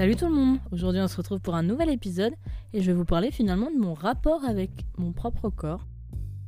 [0.00, 2.32] Salut tout le monde Aujourd'hui on se retrouve pour un nouvel épisode
[2.72, 5.86] et je vais vous parler finalement de mon rapport avec mon propre corps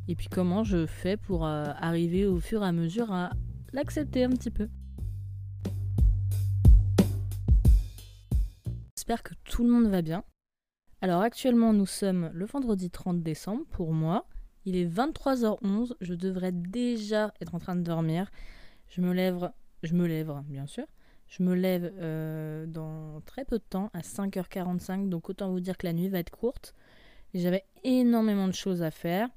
[0.08, 3.32] et puis comment je fais pour euh, arriver au fur et à mesure à
[3.74, 4.70] l'accepter un petit peu.
[8.96, 10.24] J'espère que tout le monde va bien.
[11.02, 14.26] Alors actuellement nous sommes le vendredi 30 décembre pour moi.
[14.64, 18.30] Il est 23h11, je devrais déjà être en train de dormir.
[18.88, 20.86] Je me lève, je me lève bien sûr.
[21.32, 25.78] Je me lève euh, dans très peu de temps, à 5h45, donc autant vous dire
[25.78, 26.74] que la nuit va être courte.
[27.32, 29.30] J'avais énormément de choses à faire.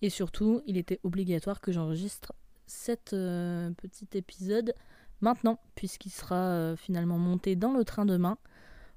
[0.00, 2.34] Et surtout, il était obligatoire que j'enregistre
[2.68, 4.74] cet euh, petit épisode
[5.22, 8.38] maintenant, puisqu'il sera euh, finalement monté dans le train demain,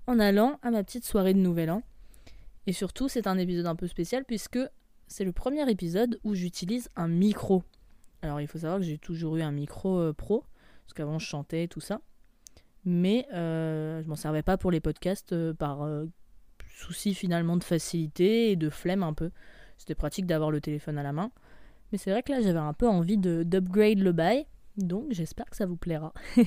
[0.06, 1.82] en allant à ma petite soirée de Nouvel An.
[2.68, 4.60] Et surtout, c'est un épisode un peu spécial, puisque
[5.08, 7.64] c'est le premier épisode où j'utilise un micro.
[8.22, 10.44] Alors, il faut savoir que j'ai toujours eu un micro pro,
[10.86, 12.00] parce qu'avant je chantais tout ça
[12.88, 16.06] mais euh, je m'en servais pas pour les podcasts euh, par euh,
[16.70, 19.30] souci finalement de facilité et de flemme un peu.
[19.78, 21.30] C'était pratique d'avoir le téléphone à la main.
[21.92, 24.46] Mais c'est vrai que là j'avais un peu envie d'upgrade le bail,
[24.78, 26.14] donc j'espère que ça vous plaira.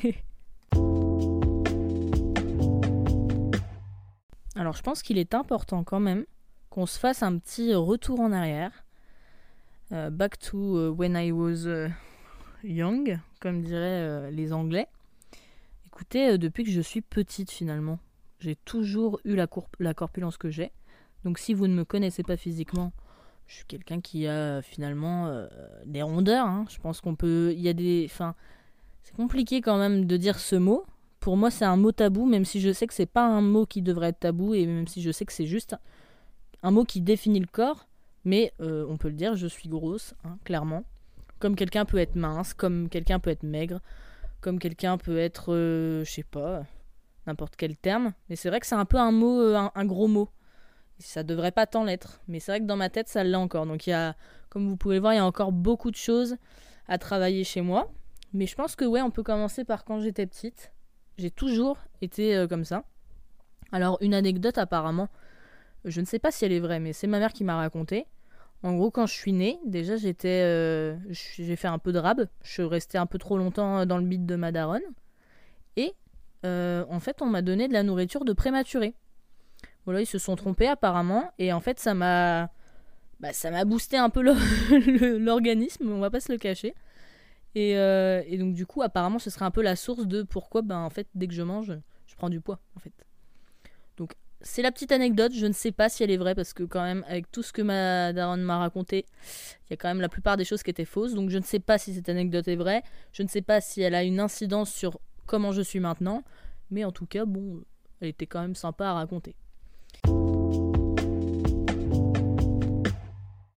[4.56, 6.24] Alors je pense qu'il est important quand même
[6.70, 8.72] qu'on se fasse un petit retour en arrière.
[9.90, 11.68] back to when I was
[12.64, 14.88] young, comme diraient les Anglais.
[16.00, 17.98] Écoutez, euh, depuis que je suis petite finalement,
[18.38, 19.46] j'ai toujours eu la,
[19.92, 20.72] corpulence que j'ai.
[21.24, 22.94] Donc si vous ne me connaissez pas physiquement,
[23.46, 25.46] je suis quelqu'un qui a finalement euh,
[25.84, 26.46] des rondeurs.
[26.46, 26.64] Hein.
[26.70, 27.52] Je pense qu'on peut...
[27.54, 28.06] Il y a des...
[28.10, 28.34] Enfin,
[29.02, 30.86] c'est compliqué quand même de dire ce mot.
[31.18, 33.66] Pour moi, c'est un mot tabou, même si je sais que c'est pas un mot
[33.66, 35.76] qui devrait être tabou, et même si je sais que c'est juste
[36.62, 37.88] un mot qui définit le corps.
[38.24, 40.82] Mais euh, on peut le dire, je suis grosse, hein, clairement.
[41.40, 43.82] Comme quelqu'un peut être mince, comme quelqu'un peut être maigre
[44.40, 46.64] comme quelqu'un peut être, euh, je sais pas,
[47.26, 48.12] n'importe quel terme.
[48.28, 50.28] Mais c'est vrai que c'est un peu un mot, euh, un, gros mot.
[50.98, 52.20] Ça devrait pas tant l'être.
[52.28, 53.66] Mais c'est vrai que dans ma tête, ça l'est encore.
[53.66, 54.16] Donc il y a,
[54.48, 56.36] comme vous pouvez le voir, il y a encore beaucoup de choses
[56.88, 57.90] à travailler chez moi.
[58.32, 60.72] Mais je pense que ouais, on peut commencer par quand j'étais petite.
[61.18, 62.84] J'ai toujours été euh, comme ça.
[63.72, 65.08] Alors une anecdote apparemment,
[65.84, 68.06] je ne sais pas si elle est vraie, mais c'est ma mère qui m'a raconté.
[68.62, 72.28] En gros, quand je suis née, déjà j'étais, euh, j'ai fait un peu de rab.
[72.42, 74.82] Je suis restée un peu trop longtemps dans le bide de ma daronne.
[75.76, 75.94] Et
[76.44, 78.94] euh, en fait, on m'a donné de la nourriture de prématuré.
[79.86, 81.32] Voilà, ils se sont trompés apparemment.
[81.38, 82.50] Et en fait, ça m'a,
[83.18, 84.22] bah, ça m'a boosté un peu
[85.18, 85.90] l'organisme.
[85.90, 86.74] On va pas se le cacher.
[87.54, 90.62] Et, euh, et, donc du coup, apparemment, ce serait un peu la source de pourquoi,
[90.62, 91.72] ben en fait, dès que je mange,
[92.06, 92.92] je prends du poids, en fait.
[94.42, 96.82] C'est la petite anecdote, je ne sais pas si elle est vraie parce que quand
[96.82, 99.04] même avec tout ce que ma daronne m'a raconté,
[99.66, 101.42] il y a quand même la plupart des choses qui étaient fausses, donc je ne
[101.42, 104.18] sais pas si cette anecdote est vraie, je ne sais pas si elle a une
[104.18, 106.24] incidence sur comment je suis maintenant,
[106.70, 107.62] mais en tout cas, bon,
[108.00, 109.34] elle était quand même sympa à raconter.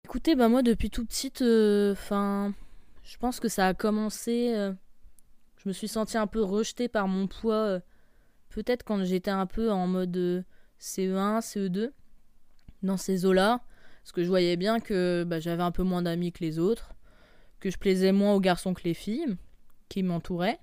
[0.04, 2.54] Écoutez, bah moi depuis tout petite, euh, enfin,
[3.04, 4.74] je pense que ça a commencé, euh,
[5.56, 7.80] je me suis sentie un peu rejetée par mon poids, euh,
[8.50, 10.44] peut-être quand j'étais un peu en mode
[10.84, 11.92] CE1, CE2,
[12.84, 13.62] dans ces eaux-là,
[14.04, 16.94] parce que je voyais bien que bah, j'avais un peu moins d'amis que les autres,
[17.62, 19.38] que je plaisais moins aux garçons que les filles
[19.88, 20.60] qui m'entouraient,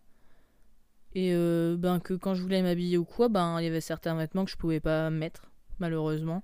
[1.15, 4.15] et euh, ben, que quand je voulais m'habiller ou quoi, ben, il y avait certains
[4.15, 6.43] vêtements que je pouvais pas mettre, malheureusement.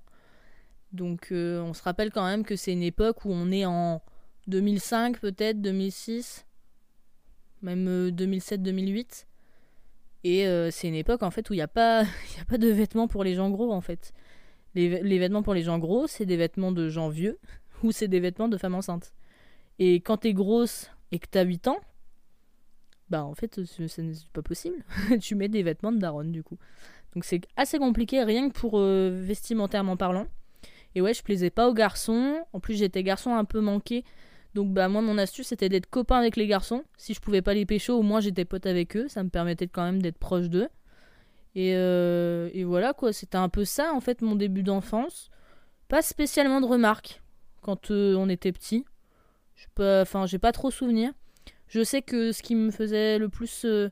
[0.91, 4.01] Donc euh, on se rappelle quand même que c'est une époque où on est en
[4.47, 6.47] 2005 peut-être, 2006,
[7.61, 9.25] même 2007-2008.
[10.27, 12.01] Et euh, c'est une époque en fait où il n'y a, pas,
[12.41, 14.13] a pas de vêtements pour les gens gros en fait.
[14.75, 17.39] Les, les vêtements pour les gens gros, c'est des vêtements de gens vieux
[17.83, 19.13] ou c'est des vêtements de femmes enceintes.
[19.79, 21.79] Et quand t'es grosse et que t'as 8 ans,
[23.09, 24.83] bah en fait c'est pas possible.
[25.21, 26.57] tu mets des vêtements de daronne du coup.
[27.15, 30.27] Donc c'est assez compliqué rien que pour euh, vestimentairement parlant.
[30.93, 32.43] Et ouais, je plaisais pas aux garçons.
[32.51, 34.03] En plus j'étais garçon un peu manqué.
[34.57, 36.83] Donc bah moi mon astuce c'était d'être copain avec les garçons.
[36.97, 39.07] Si je pouvais pas les pécho, au moins j'étais pote avec eux.
[39.07, 40.67] Ça me permettait quand même d'être proche d'eux.
[41.53, 45.29] Et, euh, et, voilà quoi, c'était un peu ça en fait mon début d'enfance.
[45.89, 47.21] Pas spécialement de remarques
[47.61, 48.83] quand euh, on était petit.
[49.79, 51.11] Enfin j'ai pas trop souvenir.
[51.67, 53.91] Je sais que ce qui me faisait le plus euh,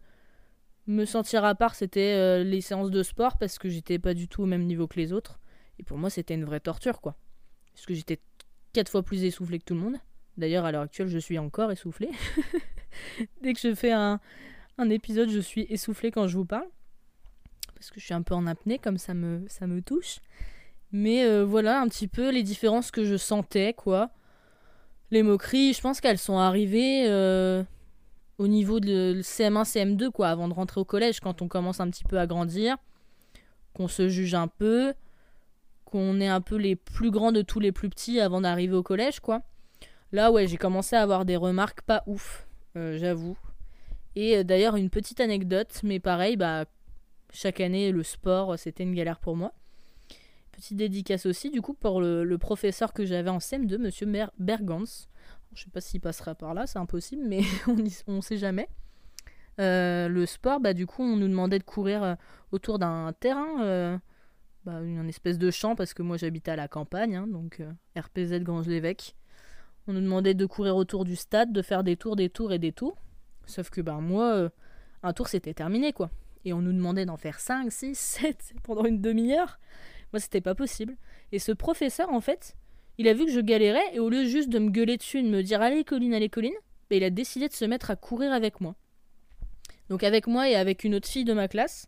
[0.88, 4.42] me sentir à part c'était les séances de sport parce que j'étais pas du tout
[4.42, 5.40] au même niveau que les autres.
[5.78, 7.16] Et pour moi c'était une vraie torture quoi.
[7.76, 8.20] Parce que j'étais
[8.74, 9.98] quatre fois plus essoufflé que tout le monde.
[10.38, 12.12] D'ailleurs, à l'heure actuelle, je suis encore essoufflée.
[13.42, 14.20] Dès que je fais un,
[14.90, 16.68] épisode, je suis essoufflée quand je vous parle.
[17.76, 20.20] Parce que je suis un peu en apnée, comme ça me, touche.
[20.92, 24.10] Mais euh, voilà un petit peu les différences que je sentais, quoi.
[25.12, 27.64] Les moqueries, je pense qu'elles sont arrivées euh,
[28.38, 31.90] au niveau de CM1, CM2, quoi, avant de rentrer au collège, quand on commence un
[31.90, 32.78] petit peu à grandir.
[33.74, 34.94] qu'on se juge un peu,
[35.86, 38.84] qu'on est un peu les plus grands de tous les plus petits avant d'arriver au
[38.84, 39.44] collège, quoi.
[40.12, 43.38] Là, ouais, j'ai commencé à avoir des remarques pas ouf, euh, j'avoue.
[44.16, 46.66] Et euh, d'ailleurs, une petite anecdote, mais pareil, bah,
[47.32, 49.54] chaque année, le sport, c'était une galère pour moi.
[50.52, 54.08] Petite dédicace aussi, du coup, pour le, professeur que j'avais en CM2, monsieur
[54.40, 55.08] Bergans.
[55.54, 57.42] Je sais pas s'il passera par là, c'est impossible, mais
[58.08, 58.70] on ne sait jamais.
[59.60, 62.16] Euh, le sport, bah, du coup, on nous demandait de courir
[62.52, 64.00] autour d'un terrain
[64.66, 67.72] bah, une espèce de champ parce que moi j'habitais à la campagne, hein, donc euh,
[67.96, 69.16] RPZ Grange-l'Évêque.
[69.88, 72.60] On nous demandait de courir autour du stade, de faire des tours, des tours et
[72.60, 72.98] des tours.
[73.46, 74.50] Sauf que ben moi, euh,
[75.04, 76.10] un tour c'était terminé quoi.
[76.44, 79.60] Et on nous demandait d'en faire 5, 6, 7 pendant une demi-heure.
[80.14, 80.96] Moi c'était pas possible.
[81.32, 82.56] Et ce professeur en fait,
[82.98, 85.30] il a vu que je galérais et au lieu juste de me gueuler dessus de
[85.30, 86.56] me dire allez Colline, allez Colline,
[86.90, 88.76] bah, il a décidé de se mettre à courir avec moi.
[89.90, 91.88] Donc avec moi et avec une autre fille de ma classe.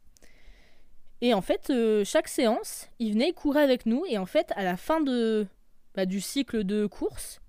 [1.21, 4.03] Et en fait, euh, chaque séance, il venait courir avec nous.
[4.07, 5.47] Et en fait, à la fin de,
[5.95, 7.41] bah, du cycle de course,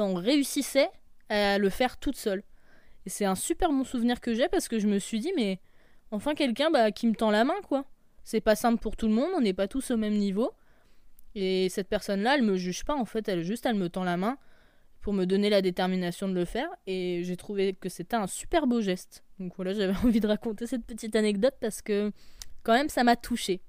[0.00, 0.90] on réussissait
[1.28, 2.42] à le faire toute seule.
[3.06, 5.60] Et c'est un super bon souvenir que j'ai parce que je me suis dit, mais
[6.10, 7.84] enfin quelqu'un bah, qui me tend la main, quoi.
[8.24, 10.52] C'est pas simple pour tout le monde, on n'est pas tous au même niveau.
[11.34, 14.16] Et cette personne-là, elle me juge pas, en fait, elle juste, elle me tend la
[14.16, 14.36] main
[15.00, 16.68] pour me donner la détermination de le faire.
[16.86, 19.24] Et j'ai trouvé que c'était un super beau geste.
[19.38, 22.12] Donc voilà, j'avais envie de raconter cette petite anecdote parce que
[22.62, 23.62] quand même, ça m'a touché.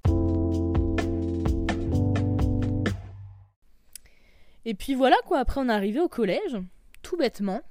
[4.65, 6.57] Et puis voilà quoi, après on est arrivé au collège,
[7.01, 7.61] tout bêtement.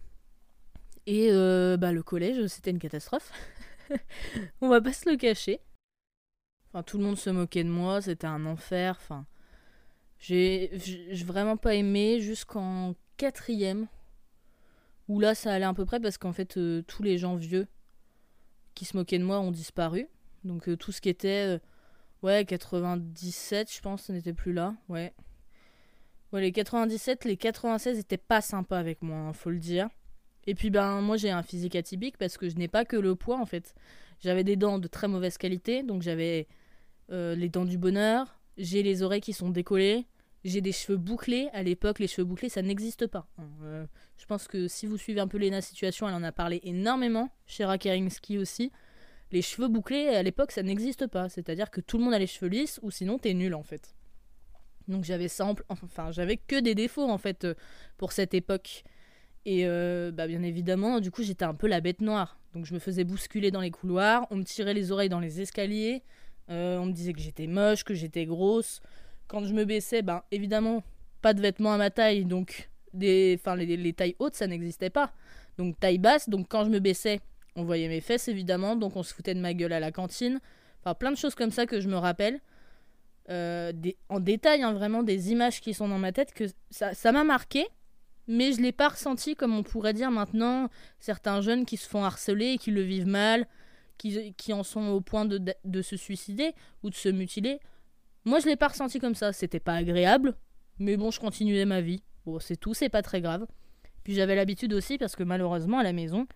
[1.07, 3.33] Et euh, bah le collège, c'était une catastrophe.
[4.61, 5.61] on va pas se le cacher.
[6.69, 8.97] Enfin, tout le monde se moquait de moi, c'était un enfer.
[9.01, 9.27] Enfin,
[10.19, 10.71] j'ai
[11.25, 13.87] vraiment pas aimé jusqu'en quatrième,
[15.09, 17.67] où là ça allait à peu près parce qu'en fait euh, tous les gens vieux
[18.75, 20.09] qui se moquaient de moi ont disparu.
[20.45, 21.61] Donc euh, tout ce qui était
[22.23, 24.75] ouais 97, je pense, n'était plus là.
[24.89, 25.15] Ouais.
[26.33, 29.89] Les 97, les 96 étaient pas sympas avec moi, hein, faut le dire.
[30.47, 33.15] Et puis ben moi j'ai un physique atypique parce que je n'ai pas que le
[33.15, 33.75] poids en fait.
[34.21, 36.47] J'avais des dents de très mauvaise qualité, donc j'avais
[37.11, 40.07] euh, les dents du bonheur, j'ai les oreilles qui sont décollées,
[40.45, 41.49] j'ai des cheveux bouclés.
[41.53, 43.27] À l'époque, les cheveux bouclés, ça n'existe pas.
[43.39, 43.87] Hein.
[44.17, 47.31] je pense que si vous suivez un peu Lena Situation, elle en a parlé énormément.
[47.47, 48.71] Chez Kerinsky aussi
[49.33, 51.29] les cheveux bouclés, à l'époque, ça n'existe pas.
[51.29, 53.95] C'est-à-dire que tout le monde a les cheveux lisses, ou sinon, t'es nul, en fait.
[54.91, 57.55] Donc j'avais simple, enfin, j'avais que des défauts, en fait, euh,
[57.97, 58.85] pour cette époque.
[59.47, 62.39] Et euh, bah, bien évidemment, du coup, j'étais un peu la bête noire.
[62.53, 65.41] Donc je me faisais bousculer dans les couloirs, on me tirait les oreilles dans les
[65.41, 66.03] escaliers,
[66.51, 68.81] euh, on me disait que j'étais moche, que j'étais grosse.
[69.29, 70.83] Quand je me baissais, ben évidemment,
[71.23, 74.91] pas de vêtements à ma taille, donc des, enfin, les, les tailles hautes, ça n'existait
[74.91, 75.13] pas.
[75.59, 77.21] Donc taille basse, donc quand je me baissais,
[77.55, 80.41] on voyait mes fesses évidemment, donc on se foutait de ma gueule à la cantine.
[80.81, 82.41] Enfin, plein de choses comme ça que je me rappelle.
[83.31, 83.73] Euh,
[84.09, 87.67] en détail, hein, vraiment des images qui sont dans ma tête que ça m'a marqué,
[88.27, 90.69] mais je l'ai pas ressenti comme on pourrait dire maintenant
[90.99, 93.47] certains jeunes qui se font harceler qui le vivent mal,
[93.99, 97.61] qui, en sont au point de, se suicider ou de se mutiler.
[98.25, 99.33] Moi, je l'ai pas ressenti comme ça.
[99.33, 100.35] C'était pas agréable,
[100.79, 102.03] mais bon, je continuais ma vie.
[102.41, 103.47] C'est tout, c'est pas très grave.
[104.05, 106.27] Puis j'avais l'habitude aussi parce que malheureusement à la maison,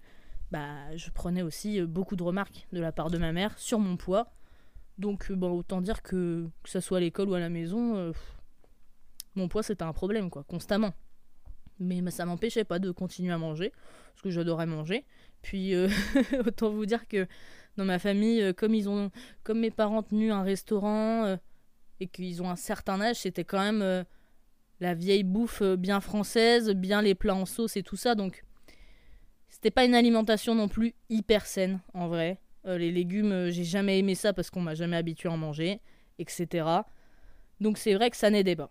[0.50, 3.78] bah, je prenais aussi euh, beaucoup de remarques de la part de ma mère sur
[3.78, 4.32] mon poids.
[4.98, 7.96] Donc, euh, bon, autant dire que que ce soit à l'école ou à la maison,
[7.96, 8.12] euh,
[9.34, 10.94] mon poids c'était un problème, quoi, constamment.
[11.80, 13.72] Mais bah, ça m'empêchait pas de continuer à manger,
[14.12, 15.04] parce que j'adorais manger.
[15.42, 15.74] Puis,
[16.46, 17.26] autant vous dire que
[17.76, 19.10] dans ma famille, comme, ils ont,
[19.42, 21.36] comme mes parents tenu un restaurant
[22.00, 24.04] et qu'ils ont un certain âge, c'était quand même
[24.80, 28.14] la vieille bouffe bien française, bien les plats en sauce et tout ça.
[28.14, 28.44] Donc,
[29.48, 32.40] c'était pas une alimentation non plus hyper saine, en vrai.
[32.66, 35.36] Euh, les légumes, euh, j'ai jamais aimé ça parce qu'on m'a jamais habitué à en
[35.36, 35.80] manger,
[36.18, 36.66] etc.
[37.60, 38.70] Donc c'est vrai que ça n'aidait pas.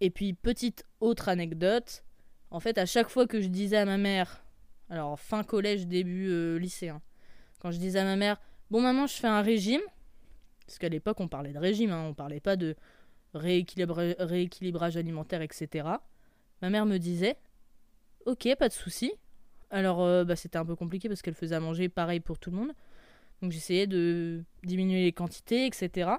[0.00, 2.04] Et puis, petite autre anecdote.
[2.50, 4.44] En fait, à chaque fois que je disais à ma mère,
[4.90, 7.00] alors fin collège, début euh, lycéen,
[7.60, 9.80] quand je disais à ma mère, bon maman, je fais un régime,
[10.66, 12.76] parce qu'à l'époque on parlait de régime, hein, on parlait pas de
[13.32, 15.88] rééquilibrage alimentaire, etc.
[16.60, 17.36] Ma mère me disait,
[18.26, 19.12] ok, pas de souci,
[19.72, 22.50] alors, euh, bah, c'était un peu compliqué parce qu'elle faisait à manger pareil pour tout
[22.50, 22.72] le monde.
[23.42, 26.10] Donc, j'essayais de diminuer les quantités, etc.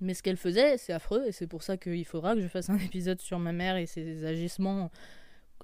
[0.00, 2.70] Mais ce qu'elle faisait, c'est affreux et c'est pour ça qu'il faudra que je fasse
[2.70, 4.90] un épisode sur ma mère et ses agissements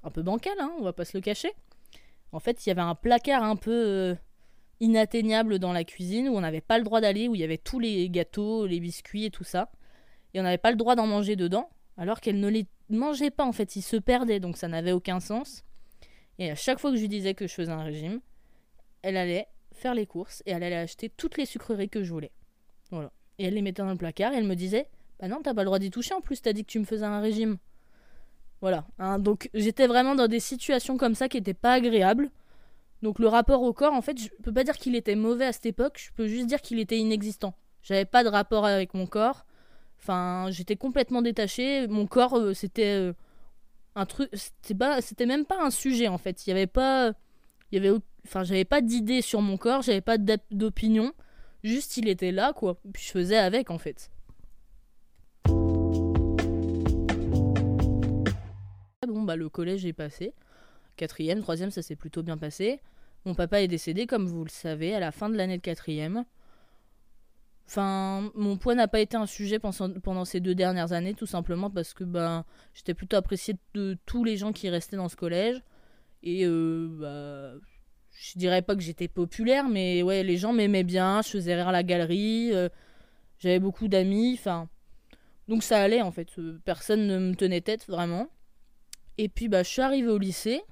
[0.02, 1.52] un peu bancals, hein, on va pas se le cacher.
[2.32, 4.14] En fait, il y avait un placard un peu euh,
[4.80, 7.58] inatteignable dans la cuisine où on n'avait pas le droit d'aller, où il y avait
[7.58, 9.70] tous les gâteaux, les biscuits et tout ça.
[10.34, 13.44] Et on n'avait pas le droit d'en manger dedans, alors qu'elle ne les mangeait pas
[13.44, 15.64] en fait, ils se perdaient, donc ça n'avait aucun sens.
[16.38, 18.20] Et à chaque fois que je lui disais que je faisais un régime,
[19.02, 22.32] elle allait faire les courses et elle allait acheter toutes les sucreries que je voulais.
[22.90, 23.10] Voilà.
[23.38, 24.86] et elle les mettait dans le placard et elle me disait
[25.18, 26.84] Bah non, t'as pas le droit d'y toucher en plus, t'as dit que tu me
[26.84, 27.58] faisais un régime.
[28.60, 28.86] Voilà.
[28.98, 32.30] Hein, donc j'étais vraiment dans des situations comme ça qui n'étaient pas agréables.
[33.02, 35.52] Donc le rapport au corps, en fait, je peux pas dire qu'il était mauvais à
[35.52, 37.54] cette époque, je peux juste dire qu'il était inexistant.
[37.82, 39.44] J'avais pas de rapport avec mon corps.
[39.98, 41.86] Enfin, j'étais complètement détachée.
[41.86, 43.12] Mon corps, euh, c'était euh,
[43.94, 44.30] un truc.
[44.32, 46.46] C'était c'était même pas un sujet en fait.
[46.46, 47.12] Il y avait pas,
[47.70, 50.18] il y avait, enfin, j'avais pas d'idée sur mon corps, j'avais pas
[50.50, 51.12] d'opinion.
[51.62, 52.78] Juste, il était là, quoi.
[52.92, 54.10] Puis je faisais avec en fait.
[59.06, 60.34] Bon, bah le collège est passé.
[60.96, 62.80] Quatrième, troisième, ça s'est plutôt bien passé.
[63.24, 66.24] Mon papa est décédé, comme vous le savez, à la fin de l'année de quatrième.
[67.66, 71.70] Enfin, mon poids n'a pas été un sujet pendant ces deux dernières années, tout simplement
[71.70, 75.62] parce que ben, j'étais plutôt apprécié de tous les gens qui restaient dans ce collège.
[76.22, 77.58] Et euh, bah,
[78.14, 81.68] je dirais pas que j'étais populaire, mais ouais, les gens m'aimaient bien, je faisais rire
[81.68, 82.68] à la galerie, euh,
[83.38, 84.68] j'avais beaucoup d'amis, enfin.
[85.48, 88.28] Donc ça allait en fait, euh, personne ne me tenait tête vraiment.
[89.18, 90.62] Et puis bah, je suis arrivée au lycée,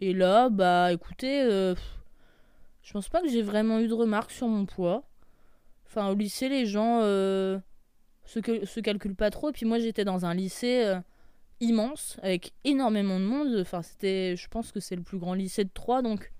[0.00, 1.42] et là, bah écoutez,
[2.86, 5.02] je pense pas que j'ai vraiment eu de remarques sur mon poids.
[5.86, 7.58] Enfin, au lycée, les gens euh,
[8.24, 9.50] se, se, calculent pas trop.
[9.50, 11.00] Et puis moi, j'étais dans un lycée euh,
[11.60, 13.56] immense, avec énormément de monde.
[13.60, 16.32] Enfin, c'était, je pense que c'est le plus grand lycée de Troyes, donc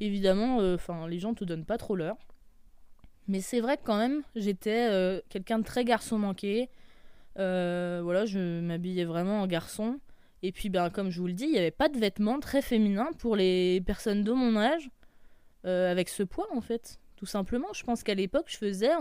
[0.00, 2.16] évidemment, euh, enfin, les gens te donnent pas trop l'heure.
[3.26, 6.70] Mais c'est vrai que quand même, j'étais quelqu'un de très garçon manqué.
[7.36, 10.00] voilà, je m'habillais vraiment en garçon.
[10.42, 12.62] Et puis, ben, comme je vous le dis, il n'y avait pas de vêtements très
[12.62, 14.88] féminins pour les personnes de mon âge,
[15.64, 16.98] avec ce poids en fait.
[17.16, 18.92] Tout simplement, je pense qu'à l'époque, je faisais,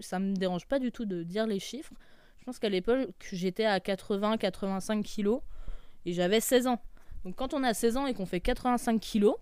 [0.00, 1.92] ça me dérange pas du tout de dire les chiffres,
[2.38, 5.42] je pense qu'à l'époque, j'étais à 80-85 kilos
[6.06, 6.80] et j'avais 16 ans.
[7.24, 9.36] Donc quand on a 16 ans et qu'on fait 85 kilos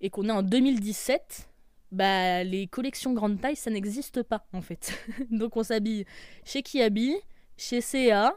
[0.00, 1.48] et qu'on est en 2017,
[1.92, 4.92] bah les collections grande taille, ça n'existe pas en fait.
[5.30, 6.04] Donc on s'habille
[6.44, 7.16] chez Kiabi,
[7.56, 8.34] chez CA.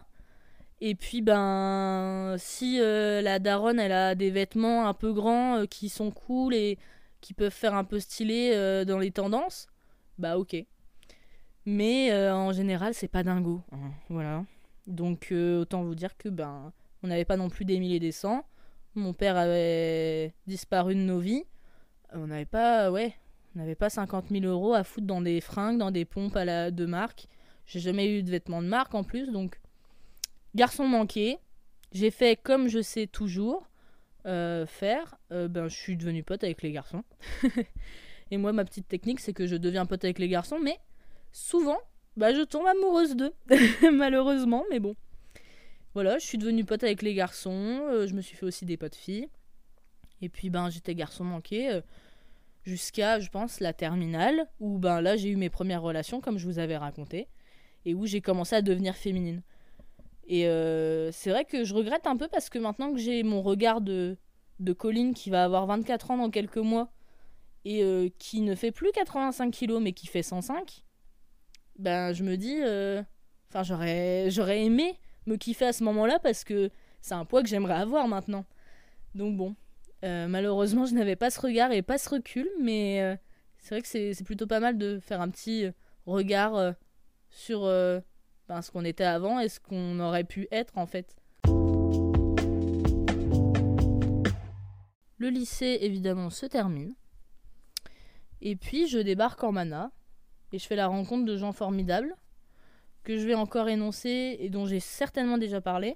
[0.82, 5.66] Et puis ben si euh, la daronne elle a des vêtements un peu grands euh,
[5.66, 6.78] qui sont cool et
[7.22, 9.68] qui peuvent faire un peu stylé euh, dans les tendances,
[10.18, 10.58] bah ok.
[11.66, 13.62] Mais en général, c'est pas dingo.
[13.72, 14.44] Hein, voilà.
[14.86, 18.46] Donc autant vous dire que ben on n'avait pas non plus des milliers des cents.
[18.96, 21.46] Mon père avait disparu de nos vies.
[22.14, 23.16] On n'avait pas, ouais,
[23.56, 26.72] n'avait pas 50 000 euros à foutre dans des fringues, dans des pompes à la,
[26.72, 27.28] de marque.
[27.66, 29.60] J'ai jamais eu de vêtements de marque en plus, donc
[30.56, 31.38] garçon manqué.
[31.92, 33.68] J'ai fait comme je sais toujours.
[34.26, 37.04] Euh, faire, euh, ben, je suis devenue pote avec les garçons.
[38.32, 40.80] et moi, ma petite technique, c'est que je deviens pote avec les garçons, mais
[41.34, 41.78] souvent,
[42.16, 43.34] bah, je tombe amoureuse d'eux.
[43.92, 44.96] Malheureusement, mais bon.
[45.94, 47.82] Voilà, je suis devenue pote avec les garçons.
[47.90, 49.28] Euh, je me suis fait aussi des potes filles.
[50.22, 51.82] Et puis, ben, j'étais garçon manqué
[52.64, 56.46] jusqu'à, je pense, la terminale, où ben, là, j'ai eu mes premières relations, comme je
[56.46, 57.28] vous avais raconté,
[57.86, 59.42] et où j'ai commencé à devenir féminine.
[60.26, 63.42] Et euh, c'est vrai que je regrette un peu parce que maintenant que j'ai mon
[63.42, 64.18] regard de,
[64.60, 66.92] de Colline qui va avoir 24 ans dans quelques mois
[67.66, 70.84] et euh, qui ne fait plus 85 kilos mais qui fait 105,
[71.78, 73.04] ben je me dis, euh,
[73.50, 76.70] enfin j'aurais, j'aurais aimé me kiffer à ce moment-là parce que
[77.02, 78.46] c'est un poids que j'aimerais avoir maintenant.
[79.16, 79.56] Donc bon,
[80.04, 83.18] malheureusement je n'avais pas ce regard et pas ce recul, mais
[83.58, 85.68] c'est vrai que c'est plutôt pas mal de faire un petit
[86.06, 86.76] regard
[87.30, 91.16] sur ce qu'on était avant et ce qu'on aurait pu être en fait.
[95.18, 96.94] Le lycée évidemment se termine.
[98.42, 99.92] Et puis je débarque en Mana
[100.52, 102.14] et je fais la rencontre de gens formidables
[103.06, 105.96] que je vais encore énoncer et dont j'ai certainement déjà parlé,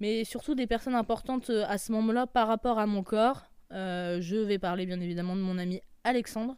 [0.00, 3.44] mais surtout des personnes importantes euh, à ce moment-là par rapport à mon corps.
[3.72, 6.56] Euh, je vais parler bien évidemment de mon ami Alexandre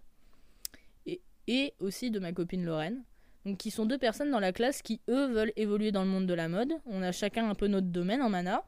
[1.49, 3.03] et, aussi de ma copine Lorraine.
[3.45, 6.27] Donc qui sont deux personnes dans la classe qui eux veulent évoluer dans le monde
[6.27, 6.73] de la mode.
[6.87, 8.65] On a chacun un peu notre domaine en mana.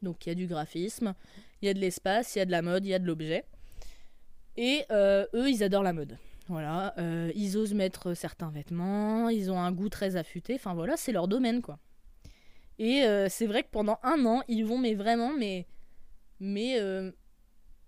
[0.00, 1.14] Donc il y a du graphisme,
[1.60, 3.06] il y a de l'espace, il y a de la mode, il y a de
[3.06, 3.44] l'objet.
[4.56, 6.16] Et euh, eux, ils adorent la mode.
[6.48, 6.94] Voilà,
[7.36, 10.54] ils osent mettre certains vêtements, ils ont un goût très affûté.
[10.54, 11.78] Enfin voilà, c'est leur domaine quoi.
[12.80, 15.68] Et euh, c'est vrai que pendant un an, ils vont mais vraiment mais
[16.40, 16.80] mais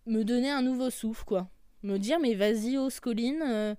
[0.06, 1.48] me donner un nouveau souffle quoi.
[1.82, 3.76] Me dire mais vas-y, Oscoline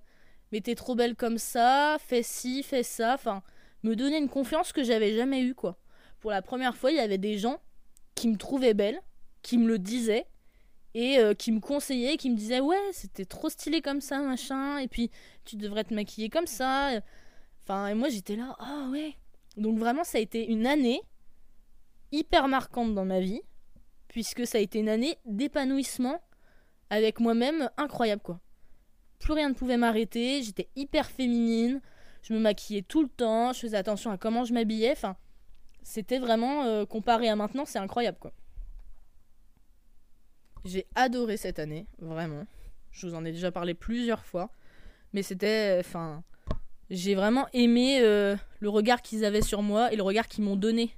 [0.54, 3.42] mais t'es trop belle comme ça, fais ci, fais ça, enfin,
[3.82, 5.76] me donner une confiance que j'avais jamais eue, quoi.
[6.20, 7.58] Pour la première fois, il y avait des gens
[8.14, 9.00] qui me trouvaient belle,
[9.42, 10.26] qui me le disaient,
[10.94, 14.78] et euh, qui me conseillaient, qui me disaient ouais, c'était trop stylé comme ça, machin,
[14.78, 15.10] et puis
[15.44, 17.00] tu devrais te maquiller comme ça.
[17.64, 19.16] Enfin, et moi j'étais là, ah ouais.
[19.56, 21.00] Donc vraiment, ça a été une année
[22.12, 23.42] hyper marquante dans ma vie,
[24.08, 26.20] puisque ça a été une année d'épanouissement
[26.90, 28.40] avec moi-même incroyable, quoi
[29.24, 31.80] plus rien ne pouvait m'arrêter, j'étais hyper féminine,
[32.22, 35.16] je me maquillais tout le temps, je faisais attention à comment je m'habillais, enfin,
[35.82, 38.32] c'était vraiment, euh, comparé à maintenant, c'est incroyable quoi.
[40.64, 42.46] J'ai adoré cette année, vraiment.
[42.90, 44.50] Je vous en ai déjà parlé plusieurs fois.
[45.12, 45.76] Mais c'était.
[45.78, 46.24] Enfin.
[46.90, 50.56] J'ai vraiment aimé euh, le regard qu'ils avaient sur moi et le regard qu'ils m'ont
[50.56, 50.94] donné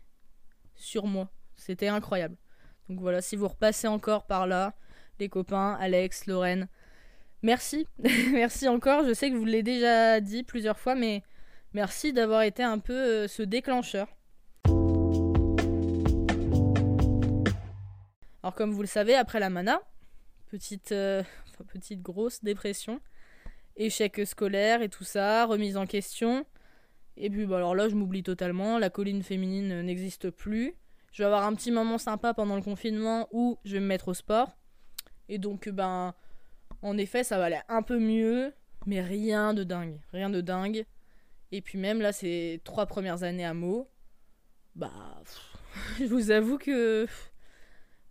[0.75, 1.31] sur moi.
[1.57, 2.37] C'était incroyable.
[2.89, 4.75] Donc voilà, si vous repassez encore par là,
[5.21, 6.69] les copains, Alex, Lorraine,
[7.43, 7.87] merci.
[8.33, 9.05] merci encore.
[9.07, 11.23] Je sais que vous l'avez déjà dit plusieurs fois, mais
[11.73, 14.09] merci d'avoir été un peu euh, ce déclencheur.
[18.43, 19.81] Alors comme vous le savez, après la mana,
[20.51, 21.23] petite, euh,
[21.73, 23.01] petite grosse dépression,
[23.77, 26.45] échec scolaire et tout ça, remise en question.
[27.17, 30.75] Et puis bah alors là, je m'oublie totalement, la colline féminine n'existe plus.
[31.13, 34.09] Je vais avoir un petit moment sympa pendant le confinement où je vais me mettre
[34.09, 34.57] au sport.
[35.29, 36.15] Et donc ben
[36.83, 38.53] en effet, ça va aller un peu mieux,
[38.87, 40.85] mais rien de dingue, rien de dingue.
[41.53, 43.89] Et puis même là, ces trois premières années à Meaux,
[44.75, 44.93] bah
[45.99, 47.07] je vous avoue que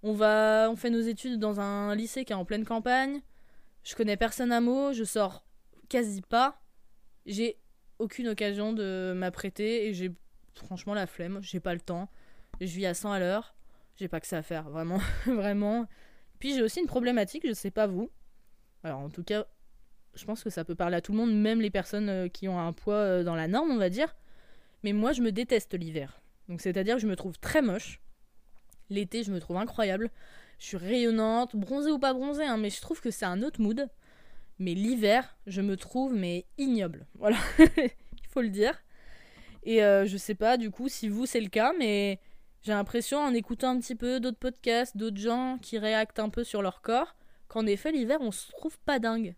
[0.02, 3.22] on va, on fait nos études dans un lycée qui est en pleine campagne.
[3.84, 5.45] Je connais personne à mot, je sors
[5.86, 6.62] quasi pas.
[7.26, 7.58] J'ai
[8.00, 10.12] aucune occasion de m'apprêter et j'ai
[10.54, 12.10] franchement la flemme, j'ai pas le temps.
[12.62, 13.56] Je vis à 100 à l'heure,
[13.98, 15.88] j'ai pas que ça à faire, vraiment, vraiment.
[16.40, 18.12] Puis j'ai aussi une problématique, je sais pas vous.
[18.84, 19.46] Alors en tout cas,
[20.14, 22.48] je pense que ça peut parler à tout le monde, même les personnes euh, qui
[22.48, 24.16] ont un poids euh, dans la norme, on va dire.
[24.84, 26.22] Mais moi, je me déteste l'hiver.
[26.48, 28.00] Donc c'est-à-dire que je me trouve très moche.
[28.90, 30.12] L'été, je me trouve incroyable.
[30.60, 33.60] Je suis rayonnante, bronzée ou pas bronzée, hein, mais je trouve que c'est un autre
[33.60, 33.90] mood.
[34.60, 37.08] Mais l'hiver, je me trouve mais ignoble.
[37.16, 38.82] Voilà, il faut le dire.
[39.64, 42.20] Et euh, je sais pas du coup si vous c'est le cas, mais
[42.62, 46.44] j'ai l'impression en écoutant un petit peu d'autres podcasts, d'autres gens qui réactent un peu
[46.44, 47.16] sur leur corps,
[47.48, 49.36] qu'en effet l'hiver on se trouve pas dingue.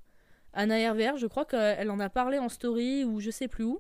[0.54, 3.80] Anna Hervère, je crois qu'elle en a parlé en story ou je sais plus où,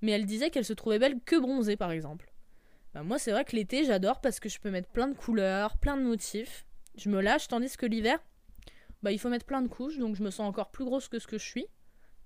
[0.00, 2.32] mais elle disait qu'elle se trouvait belle que bronzée par exemple.
[2.94, 5.76] Bah, moi, c'est vrai que l'été, j'adore parce que je peux mettre plein de couleurs,
[5.78, 6.66] plein de motifs.
[6.96, 8.18] Je me lâche, tandis que l'hiver,
[9.02, 11.18] bah, il faut mettre plein de couches, donc je me sens encore plus grosse que
[11.18, 11.66] ce que je suis.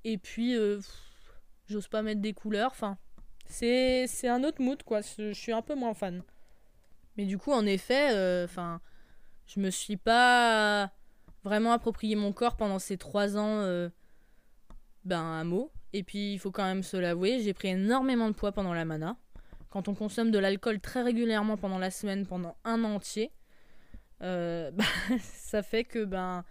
[0.04, 0.80] Et puis, euh,
[1.68, 2.70] j'ose pas mettre des couleurs.
[2.70, 2.98] Enfin,
[3.46, 5.00] c'est, c'est un autre mood, quoi.
[5.00, 6.22] Je suis un peu moins fan.
[7.16, 8.80] Mais du coup, en effet, euh, enfin,
[9.46, 10.90] je me suis pas
[11.44, 13.90] vraiment approprié mon corps pendant ces trois ans, euh,
[15.04, 15.70] ben, un mot.
[15.92, 18.87] Et puis, il faut quand même se l'avouer, j'ai pris énormément de poids pendant la
[18.87, 19.16] mana
[19.68, 23.32] quand on consomme de l'alcool très régulièrement pendant la semaine, pendant un entier,
[24.20, 24.70] bah,
[25.20, 26.44] ça fait que ben,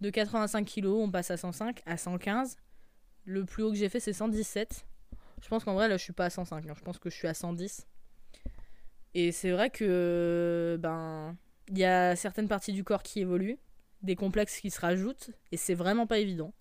[0.00, 2.56] de 85 kg, on passe à 105, à 115.
[3.24, 4.86] Le plus haut que j'ai fait, c'est 117.
[5.42, 6.66] Je pense qu'en vrai, là, je suis pas à 105.
[6.66, 6.74] Hein.
[6.76, 7.86] Je pense que je suis à 110.
[9.14, 11.36] Et c'est vrai que ben
[11.68, 13.58] il y a certaines parties du corps qui évoluent,
[14.02, 16.52] des complexes qui se rajoutent, et c'est vraiment pas évident.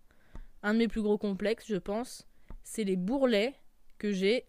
[0.64, 2.28] Un de mes plus gros complexes, je pense,
[2.64, 3.54] c'est les bourrelets
[3.98, 4.48] que j'ai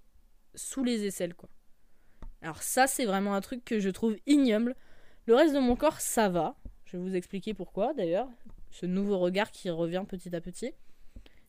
[0.54, 1.48] sous les aisselles, quoi.
[2.42, 4.76] Alors ça, c'est vraiment un truc que je trouve ignoble.
[5.26, 6.56] Le reste de mon corps, ça va.
[6.84, 8.28] Je vais vous expliquer pourquoi, d'ailleurs.
[8.70, 10.72] Ce nouveau regard qui revient petit à petit.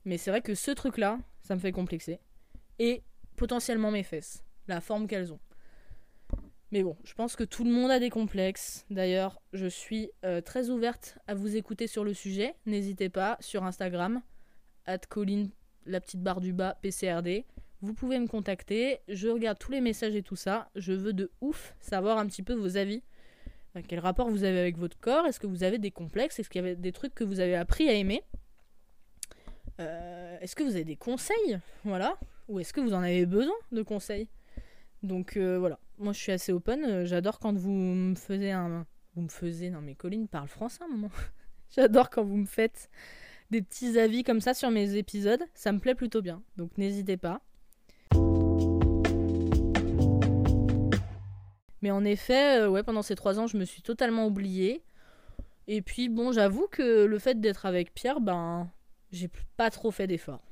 [0.06, 2.20] Mais c'est vrai que ce truc-là, ça me fait complexer.
[2.80, 3.04] Et
[3.36, 5.40] potentiellement mes fesses, la forme qu'elles ont.
[6.72, 8.86] Mais bon, je pense que tout le monde a des complexes.
[8.90, 12.56] D'ailleurs, je suis euh, très ouverte à vous écouter sur le sujet.
[12.66, 14.22] N'hésitez pas sur Instagram,
[14.86, 15.00] at
[15.86, 17.46] la petite barre du bas, PCRD
[17.82, 19.00] vous pouvez me contacter.
[19.08, 20.70] Je regarde tous les messages et tout ça.
[20.76, 23.04] Je veux de ouf savoir un petit peu vos avis.
[23.78, 25.26] Euh, quel rapport vous avez avec votre corps?
[25.26, 26.40] Est-ce que vous avez des complexes?
[26.40, 28.24] Est-ce qu'il y avait des trucs que vous avez appris à aimer?
[29.80, 31.60] Euh, Est-ce que vous avez des conseils?
[31.84, 32.18] Voilà.
[32.48, 34.28] Ou est-ce que vous en avez besoin de conseils?
[35.04, 35.80] Donc euh, voilà.
[35.98, 37.06] Moi je suis assez open.
[37.06, 38.86] J'adore quand vous me faisiez un.
[39.16, 39.70] Vous me faisiez.
[39.70, 40.84] Non mais Colline parle français.
[41.76, 42.90] J'adore quand vous me faites
[43.52, 45.44] des petits avis comme ça sur mes épisodes.
[45.54, 46.42] Ça me plaît plutôt bien.
[46.56, 47.42] Donc n'hésitez pas.
[51.82, 54.84] Mais en effet, euh, ouais, pendant ces trois ans, je me suis totalement oubliée.
[55.68, 58.70] Et puis, bon, j'avoue que le fait d'être avec Pierre, ben,
[59.12, 60.44] j'ai pas trop fait d'efforts.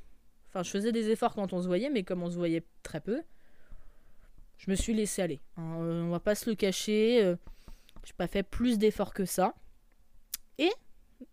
[0.49, 2.99] Enfin, je faisais des efforts quand on se voyait, mais comme on se voyait très
[2.99, 3.21] peu,
[4.57, 5.41] je me suis laissé aller.
[5.57, 5.79] Hein.
[5.81, 7.23] Euh, on va pas se le cacher.
[7.23, 7.35] Euh,
[8.03, 9.55] j'ai pas fait plus d'efforts que ça.
[10.57, 10.71] Et,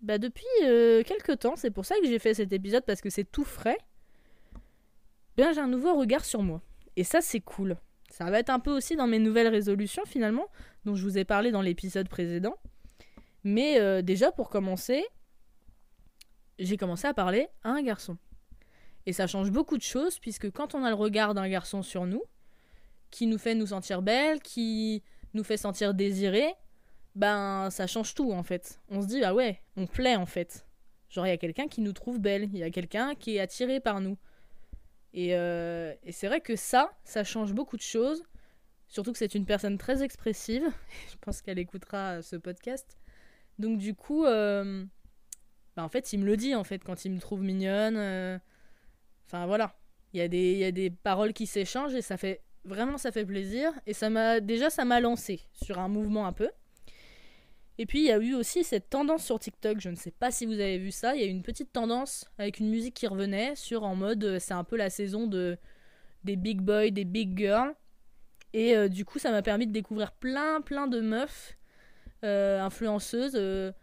[0.00, 0.46] bah, depuis
[1.04, 3.78] quelques temps, c'est pour ça que j'ai fait cet épisode, parce que c'est tout frais.
[5.36, 6.62] Ben, j'ai un nouveau regard sur moi.
[6.96, 7.76] Et ça, c'est cool.
[8.12, 10.46] Ça va être un peu aussi dans mes nouvelles résolutions finalement,
[10.84, 12.56] dont je vous ai parlé dans l'épisode précédent.
[13.42, 15.02] Mais euh, déjà pour commencer,
[16.58, 18.18] j'ai commencé à parler à un garçon.
[19.06, 22.04] Et ça change beaucoup de choses puisque quand on a le regard d'un garçon sur
[22.04, 22.22] nous,
[23.10, 26.54] qui nous fait nous sentir belles, qui nous fait sentir désirées,
[27.14, 28.78] ben ça change tout en fait.
[28.90, 30.66] On se dit ah ouais, on plaît en fait.
[31.08, 33.40] Genre, il y a quelqu'un qui nous trouve belle, il y a quelqu'un qui est
[33.40, 34.18] attiré par nous.
[35.14, 38.24] Et, euh, et c'est vrai que ça, ça change beaucoup de choses.
[38.88, 40.64] Surtout que c'est une personne très expressive.
[41.12, 42.98] Je pense qu'elle écoutera ce podcast.
[43.58, 44.84] Donc du coup, euh,
[45.76, 47.96] bah, en fait, il me le dit en fait quand il me trouve mignonne.
[47.96, 48.38] euh,
[49.26, 49.76] Enfin voilà,
[50.12, 52.98] il y a des, il y a des paroles qui s'échangent et ça fait vraiment
[52.98, 53.72] ça fait plaisir.
[53.86, 56.50] Et ça m'a déjà ça m'a lancé sur un mouvement un peu.
[57.82, 60.30] Et puis il y a eu aussi cette tendance sur TikTok, je ne sais pas
[60.30, 62.94] si vous avez vu ça, il y a eu une petite tendance avec une musique
[62.94, 65.58] qui revenait sur en mode euh, c'est un peu la saison de
[66.22, 67.74] des big boys, des big girls.
[68.52, 71.58] Et euh, du coup ça m'a permis de découvrir plein plein de meufs
[72.22, 73.74] euh, influenceuses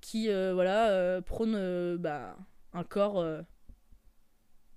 [0.00, 2.36] qui voilà prônent bah,
[2.72, 3.26] un corps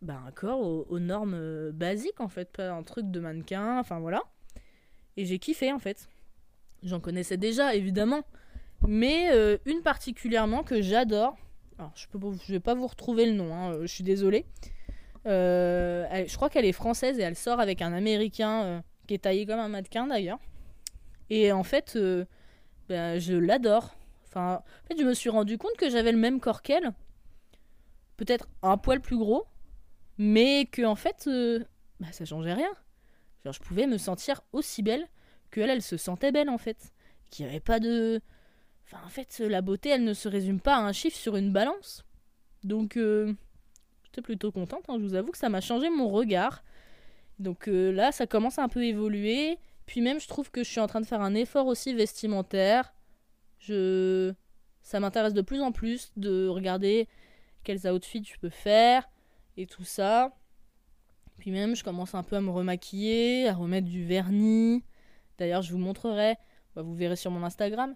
[0.01, 3.99] bah, un corps aux, aux normes basiques en fait, pas un truc de mannequin, enfin
[3.99, 4.23] voilà.
[5.17, 6.09] Et j'ai kiffé en fait.
[6.81, 8.23] J'en connaissais déjà évidemment,
[8.87, 11.35] mais euh, une particulièrement que j'adore.
[11.95, 12.05] Je
[12.47, 14.45] je vais pas vous retrouver le nom, hein, euh, je suis désolée.
[15.25, 19.45] Euh, je crois qu'elle est française et elle sort avec un américain qui est taillé
[19.45, 20.39] comme un mannequin d'ailleurs.
[21.29, 21.97] Et en fait,
[22.87, 23.95] ben, je l'adore.
[24.27, 26.91] Enfin, en fait, je me suis rendu compte que j'avais le même corps qu'elle.
[28.17, 29.45] Peut-être un poil plus gros,
[30.17, 31.27] mais que en fait,
[31.99, 32.71] bah, ça changeait rien.
[33.43, 35.07] Genre, je pouvais me sentir aussi belle
[35.51, 36.93] que elle, elle se sentait belle en fait.
[37.29, 38.21] Qu'il n'y avait pas de.
[38.85, 41.51] Enfin, en fait, la beauté, elle ne se résume pas à un chiffre sur une
[41.51, 42.05] balance.
[42.63, 43.33] Donc, euh,
[44.03, 44.83] j'étais plutôt contente.
[44.87, 46.63] hein, je vous avoue que ça m'a changé mon regard.
[47.39, 49.57] Donc euh, là, ça commence à un peu évoluer.
[49.85, 52.93] Puis même, je trouve que je suis en train de faire un effort aussi vestimentaire.
[53.59, 54.33] Je...
[54.81, 57.07] Ça m'intéresse de plus en plus de regarder
[57.63, 59.09] quels outfits je peux faire
[59.57, 60.35] et tout ça.
[61.39, 64.83] Puis même, je commence un peu à me remaquiller, à remettre du vernis.
[65.37, 66.37] D'ailleurs, je vous montrerai,
[66.75, 67.95] bah, vous verrez sur mon Instagram,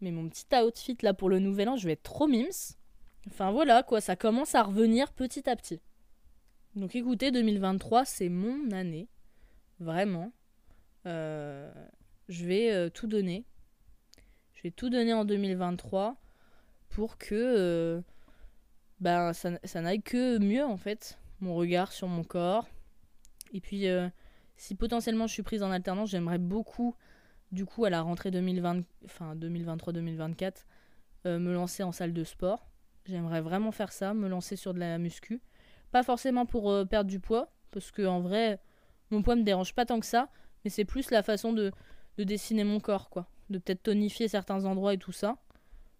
[0.00, 2.76] mais mon petit outfit là pour le nouvel an, je vais être trop mims.
[3.28, 5.80] Enfin voilà, quoi, ça commence à revenir petit à petit.
[6.74, 9.08] Donc écoutez, 2023, c'est mon année.
[9.80, 10.32] Vraiment.
[11.06, 11.70] Euh,
[12.28, 13.44] je vais euh, tout donner.
[14.54, 16.16] Je vais tout donner en 2023
[16.90, 18.00] pour que euh,
[19.00, 21.18] ben, ça, ça n'aille que mieux en fait.
[21.40, 22.68] Mon regard sur mon corps.
[23.52, 23.86] Et puis,
[24.56, 26.94] si potentiellement je suis prise en alternance, j'aimerais beaucoup,
[27.52, 30.64] du coup, à la rentrée 2020, enfin 2023-2024,
[31.26, 32.70] euh, me lancer en salle de sport.
[33.06, 35.40] J'aimerais vraiment faire ça, me lancer sur de la muscu.
[35.90, 38.60] Pas forcément pour euh, perdre du poids, parce que en vrai,
[39.10, 40.28] mon poids me dérange pas tant que ça,
[40.64, 41.72] mais c'est plus la façon de,
[42.18, 43.28] de dessiner mon corps, quoi.
[43.48, 45.36] De peut-être tonifier certains endroits et tout ça.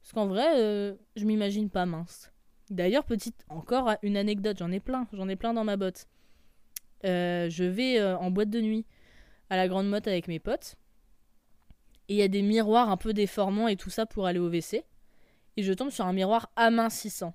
[0.01, 2.33] Parce qu'en vrai, euh, je m'imagine pas mince.
[2.71, 6.07] D'ailleurs, petite, encore une anecdote, j'en ai plein, j'en ai plein dans ma botte.
[7.05, 8.87] Euh, je vais en boîte de nuit
[9.49, 10.77] à la Grande Motte avec mes potes.
[12.11, 14.49] Et il y a des miroirs un peu déformants et tout ça pour aller au
[14.49, 14.83] WC.
[15.57, 17.35] Et je tombe sur un miroir amincissant.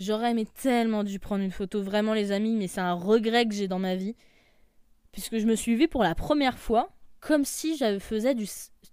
[0.00, 3.54] J'aurais aimé tellement dû prendre une photo, vraiment les amis, mais c'est un regret que
[3.54, 4.16] j'ai dans ma vie.
[5.12, 6.90] Puisque je me suis vue pour la première fois
[7.20, 8.46] comme si je faisais du,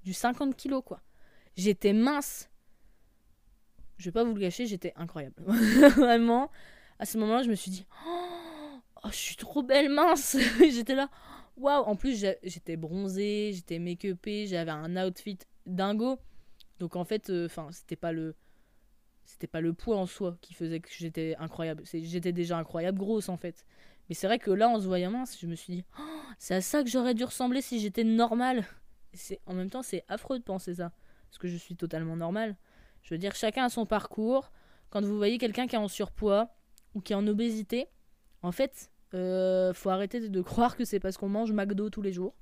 [0.04, 1.00] du 50 kilos, quoi.
[1.56, 2.50] J'étais mince.
[3.98, 5.36] Je vais pas vous le cacher, j'étais incroyable.
[5.96, 6.52] Vraiment,
[7.00, 10.36] à ce moment-là, je me suis dit, oh, oh, je suis trop belle mince.
[10.60, 11.10] j'étais là,
[11.58, 11.84] waouh.
[11.84, 16.20] En plus, j'étais bronzée, j'étais make-upée, j'avais un outfit dingo.
[16.80, 18.36] Donc en fait, enfin, c'était pas le,
[19.26, 21.84] c'était pas le poids en soi qui faisait que j'étais incroyable.
[21.86, 23.66] J'étais déjà incroyable grosse en fait.
[24.08, 26.04] Mais c'est vrai que là, en se voyant mince, je me suis dit, oh,
[26.38, 28.64] c'est à ça que j'aurais dû ressembler si j'étais normale.
[29.14, 30.92] C'est en même temps, c'est affreux de penser ça,
[31.30, 32.56] parce que je suis totalement normale.
[33.02, 34.52] Je veux dire, chacun a son parcours.
[34.90, 36.56] Quand vous voyez quelqu'un qui est en surpoids
[36.94, 37.88] ou qui est en obésité,
[38.42, 42.12] en fait, euh, faut arrêter de croire que c'est parce qu'on mange McDo tous les
[42.12, 42.36] jours.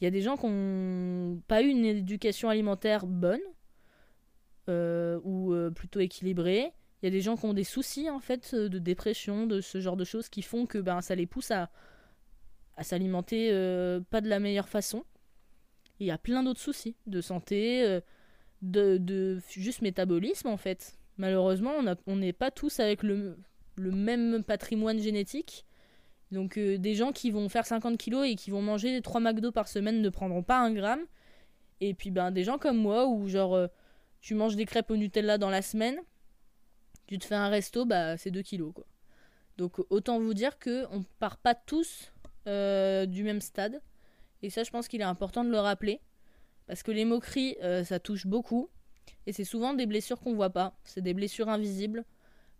[0.00, 3.40] Il y a des gens qui n'ont pas eu une éducation alimentaire bonne
[4.68, 6.72] euh, ou euh, plutôt équilibrée.
[7.02, 9.80] Il y a des gens qui ont des soucis en fait de dépression, de ce
[9.80, 11.70] genre de choses qui font que ben, ça les pousse à,
[12.76, 15.04] à s'alimenter euh, pas de la meilleure façon.
[15.98, 18.00] Il y a plein d'autres soucis de santé, euh,
[18.62, 20.98] de, de juste métabolisme en fait.
[21.18, 21.72] Malheureusement,
[22.06, 23.36] on n'est pas tous avec le,
[23.76, 25.66] le même patrimoine génétique.
[26.30, 29.50] Donc euh, des gens qui vont faire 50 kilos et qui vont manger 3 McDo
[29.50, 31.04] par semaine ne prendront pas un gramme.
[31.80, 33.66] Et puis ben des gens comme moi où genre euh,
[34.20, 35.98] tu manges des crêpes au Nutella dans la semaine,
[37.06, 38.86] tu te fais un resto, bah c'est 2 kilos quoi.
[39.56, 42.12] Donc autant vous dire que on part pas tous
[42.46, 43.80] euh, du même stade.
[44.42, 46.00] Et ça je pense qu'il est important de le rappeler.
[46.66, 48.70] Parce que les moqueries, ça touche beaucoup.
[49.26, 50.78] Et c'est souvent des blessures qu'on voit pas.
[50.84, 52.04] C'est des blessures invisibles.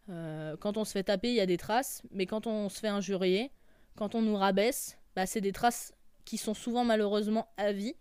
[0.08, 2.02] Quand on se fait taper, il y a des traces.
[2.10, 3.52] Mais quand on se fait injurier,
[4.00, 5.92] quand on nous rabaisse, bah, c'est des traces
[6.24, 7.94] qui sont souvent malheureusement à vie.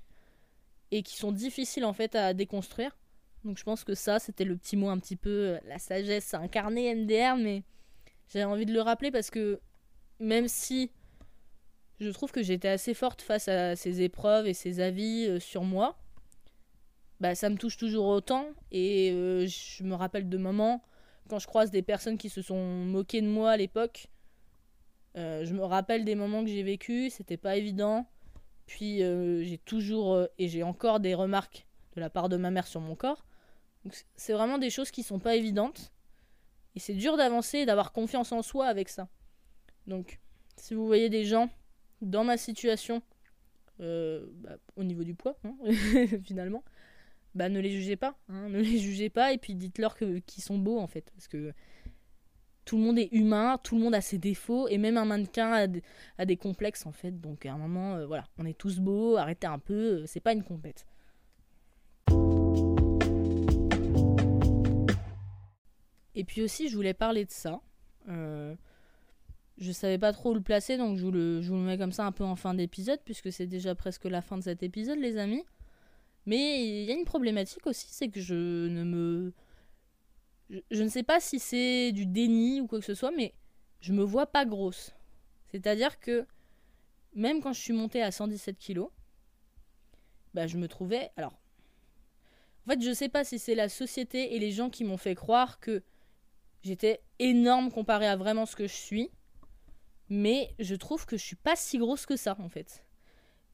[0.92, 2.98] Et qui sont difficiles en fait à déconstruire.
[3.44, 6.34] Donc je pense que ça, c'était le petit mot un petit peu euh, la sagesse
[6.34, 7.64] incarnée MDR, mais
[8.30, 9.60] j'avais envie de le rappeler parce que
[10.20, 10.90] même si
[12.00, 15.64] je trouve que j'étais assez forte face à ces épreuves et ces avis euh, sur
[15.64, 16.00] moi,
[17.20, 20.82] bah ça me touche toujours autant et euh, je me rappelle de moments
[21.28, 24.08] quand je croise des personnes qui se sont moquées de moi à l'époque.
[25.16, 28.06] Je me rappelle des moments que j'ai vécu, c'était pas évident.
[28.66, 32.82] Puis j'ai toujours et j'ai encore des remarques de la part de ma mère sur
[32.82, 33.26] mon corps
[34.16, 35.92] c'est vraiment des choses qui sont pas évidentes.
[36.76, 39.10] Et c'est dur d'avancer et d'avoir confiance en soi avec ça.
[39.88, 40.20] Donc,
[40.56, 41.50] si vous voyez des gens
[42.02, 43.02] dans ma situation,
[43.80, 45.56] euh, bah, au niveau du poids, hein,
[46.24, 46.64] finalement,
[47.36, 48.18] bah ne les jugez pas.
[48.28, 51.12] Hein, ne les jugez pas et puis dites-leur qu'ils sont beaux en fait.
[51.16, 51.54] Parce que
[52.70, 55.68] tout le monde est humain, tout le monde a ses défauts et même un mannequin
[56.20, 57.20] a, des complexes en fait.
[57.20, 60.20] Donc à un moment, euh, voilà, on est tous beaux, arrêtez un peu, euh, c'est
[60.20, 60.86] pas une compète.
[66.14, 67.60] Et puis aussi, je voulais parler de ça.
[68.08, 68.54] Euh,
[69.58, 71.92] je savais pas trop où le placer, donc je le, je vous le mets comme
[71.92, 75.00] ça un peu en fin d'épisode, puisque c'est déjà presque la fin de cet épisode,
[75.00, 75.44] les amis.
[76.28, 78.36] Mais il y a une problématique aussi, c'est que je
[78.68, 79.34] ne me.
[80.50, 83.34] Je, ne sais pas si c'est du déni ou quoi que ce soit, mais
[83.82, 84.96] je me vois pas grosse.
[85.52, 86.26] C'est-à-dire que
[87.14, 88.90] même quand je suis montée à 117 kilos,
[90.34, 91.12] bah je me trouvais.
[91.18, 91.34] Alors.
[92.66, 95.16] En fait, je sais pas si c'est la société et les gens qui m'ont fait
[95.16, 95.82] croire que
[96.62, 99.10] J'étais énorme comparé à vraiment ce que je suis.
[100.10, 102.84] Mais je trouve que je suis pas si grosse que ça, en fait.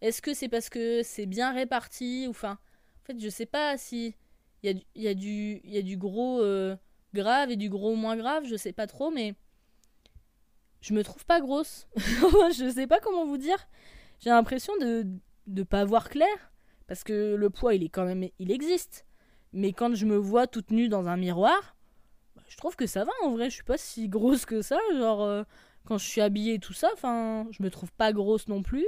[0.02, 2.58] Est-ce que c'est parce que c'est bien réparti ou enfin
[3.02, 4.14] en fait je sais pas si
[4.62, 6.76] il y, a, du gros euh,
[7.16, 9.34] grave et du gros moins grave je sais pas trop mais
[10.82, 13.68] je me trouve pas grosse je sais pas comment vous dire
[14.20, 15.08] j'ai l'impression de
[15.48, 16.52] de pas voir clair
[16.86, 19.08] parce que le poids il est quand même il existe
[19.54, 21.76] mais quand je me vois toute nue dans un miroir
[22.48, 23.50] je trouve que ça va en vrai.
[23.50, 24.80] Je suis pas si grosse que ça.
[24.94, 25.44] Genre, euh,
[25.86, 28.86] quand je suis habillée et tout ça, enfin, je me trouve pas grosse non plus.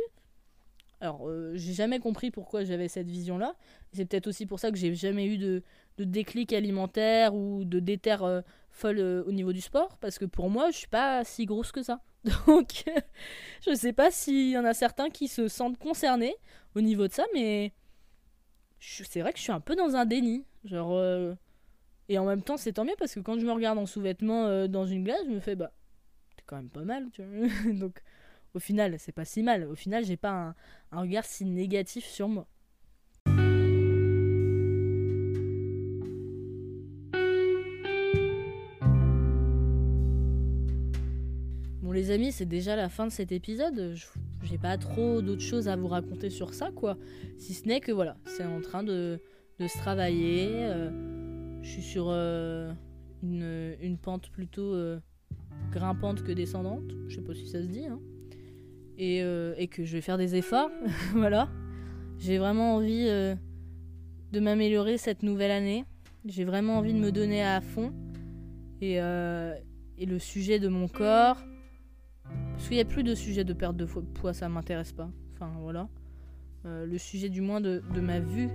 [0.99, 3.55] Alors, euh, j'ai jamais compris pourquoi j'avais cette vision-là.
[3.93, 5.63] C'est peut-être aussi pour ça que j'ai jamais eu de,
[5.97, 9.97] de, déclic alimentaire ou de déter euh, folle au niveau du sport.
[9.97, 12.01] Parce que pour moi, je suis pas si grosse que ça.
[12.47, 12.83] Donc,
[13.67, 16.35] je sais pas s'il y en a certains qui se sentent concernés
[16.75, 17.73] au niveau de ça, mais
[18.79, 20.45] c'est vrai que je suis un peu dans un déni.
[20.63, 21.35] Genre,
[22.09, 24.45] et en même temps, c'est tant mieux parce que quand je me regarde en sous-vêtements
[24.45, 25.73] euh, dans une glace, je me fais bah,
[26.35, 27.73] t'es quand même pas mal, tu vois.
[27.73, 28.01] Donc,
[28.53, 29.65] au final, c'est pas si mal.
[29.65, 30.55] Au final, j'ai pas
[30.91, 32.47] un, regard si négatif sur moi.
[42.11, 43.95] Amis, c'est déjà la fin de cet épisode.
[44.43, 46.97] J'ai pas trop d'autres choses à vous raconter sur ça, quoi.
[47.37, 49.19] Si ce n'est que voilà, c'est en train de,
[49.59, 50.49] de se travailler.
[50.53, 50.89] Euh,
[51.61, 52.71] je suis sur euh,
[53.23, 54.99] une, une, pente plutôt euh,
[55.71, 56.91] grimpante que descendante.
[57.07, 57.85] Je sais pas si ça se dit.
[57.85, 57.99] Hein.
[58.97, 59.19] Et,
[59.57, 60.71] et, que je vais faire des efforts.
[61.13, 61.49] voilà.
[62.17, 65.85] J'ai vraiment envie de m'améliorer cette nouvelle année.
[66.25, 67.93] J'ai vraiment envie de me donner à fond.
[68.81, 71.37] Et, et le sujet de mon corps.
[72.67, 75.09] Parce n'y a plus de sujet de perte de poids, ça m'intéresse pas.
[75.33, 75.87] Enfin voilà.
[76.65, 78.49] le sujet du moins de, ma vue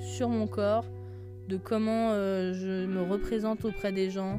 [0.00, 0.84] sur mon corps
[1.48, 4.38] de comment euh, je me représente auprès des gens,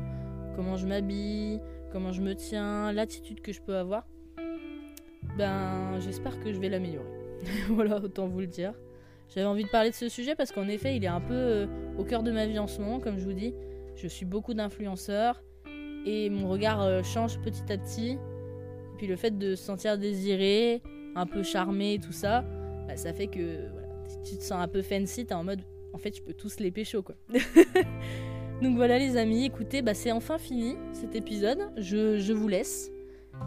[0.56, 1.60] comment je m'habille,
[1.92, 4.06] comment je me tiens, l'attitude que je peux avoir,
[5.40, 7.10] ben j'espère que je vais l'améliorer.
[7.70, 8.76] voilà, autant vous le dire.
[9.34, 11.66] J'avais envie de parler de ce sujet parce qu'en effet, il est un peu euh,
[11.98, 13.56] au cœur de ma vie en ce moment, comme je vous dis.
[13.96, 15.42] Je suis beaucoup d'influenceurs
[16.06, 18.20] et mon regard euh, change petit à petit.
[19.00, 20.84] Puis le fait de se sentir désiré,
[21.16, 22.44] un peu charmé, tout ça,
[22.86, 23.62] bah, ça fait que
[24.26, 25.62] tu te sens un peu fancy, t'es en mode
[25.94, 27.16] en fait, je peux tous les pécho, quoi.
[28.62, 31.72] Donc voilà, les amis, écoutez, bah, c'est enfin fini cet épisode.
[31.78, 32.92] Je, vous laisse.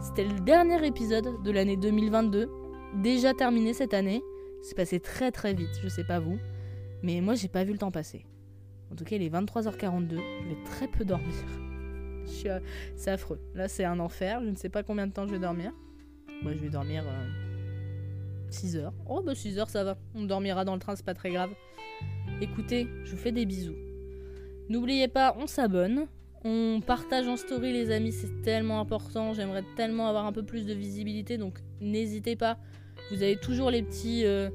[0.01, 2.49] C'était le dernier épisode de l'année 2022.
[3.01, 4.21] Déjà terminé cette année.
[4.63, 6.39] C'est passé très très vite, je sais pas vous.
[7.03, 8.25] Mais moi, j'ai pas vu le temps passer.
[8.91, 10.09] En tout cas, il est 23h42.
[10.09, 11.62] Je vais très peu dormir.
[12.25, 13.39] C'est affreux.
[13.55, 14.41] Là, c'est un enfer.
[14.43, 15.71] Je ne sais pas combien de temps je vais dormir.
[16.41, 17.03] Moi, je vais dormir
[18.49, 18.93] 6 euh, heures.
[19.07, 19.97] Oh, bah 6 heures, ça va.
[20.15, 21.51] On dormira dans le train, c'est pas très grave.
[22.41, 23.75] Écoutez, je vous fais des bisous.
[24.69, 26.07] N'oubliez pas, on s'abonne.
[26.45, 29.33] On partage en story les amis, c'est tellement important.
[29.33, 32.57] J'aimerais tellement avoir un peu plus de visibilité, donc n'hésitez pas.
[33.11, 34.49] Vous avez toujours les petits, euh,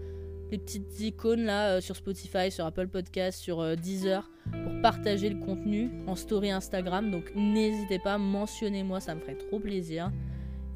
[0.50, 5.28] les petites icônes là euh, sur Spotify, sur Apple Podcast, sur euh, Deezer pour partager
[5.28, 7.10] le contenu en story Instagram.
[7.10, 10.10] Donc n'hésitez pas, mentionnez-moi, ça me ferait trop plaisir.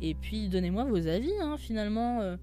[0.00, 1.32] Et puis donnez-moi vos avis.
[1.40, 2.36] Hein, finalement,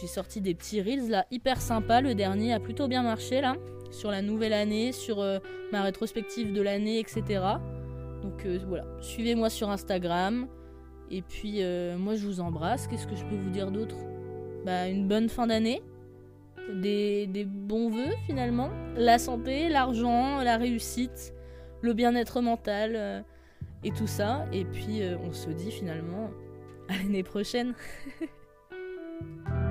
[0.00, 2.00] J'ai sorti des petits reels là, hyper sympa.
[2.00, 3.56] Le dernier a plutôt bien marché là,
[3.92, 5.38] sur la nouvelle année, sur euh,
[5.70, 7.22] ma rétrospective de l'année, etc.
[8.22, 10.48] Donc euh, voilà, suivez-moi sur Instagram.
[11.10, 12.88] Et puis euh, moi je vous embrasse.
[12.88, 13.96] Qu'est-ce que je peux vous dire d'autre?
[14.64, 15.82] Bah une bonne fin d'année.
[16.72, 18.70] Des, des bons voeux finalement.
[18.96, 21.34] La santé, l'argent, la réussite,
[21.80, 23.24] le bien-être mental
[23.84, 24.46] et tout ça.
[24.52, 26.30] Et puis on se dit finalement
[26.88, 27.74] à l'année prochaine.